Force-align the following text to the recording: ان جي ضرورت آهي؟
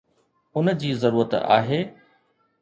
ان 0.57 0.71
جي 0.77 0.93
ضرورت 1.03 1.33
آهي؟ 1.57 1.79